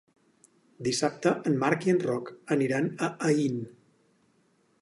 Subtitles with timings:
[0.87, 3.63] Dissabte en Marc i en Roc aniran a Aín.